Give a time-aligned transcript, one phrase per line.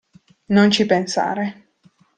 [0.47, 1.67] Non ci pensare.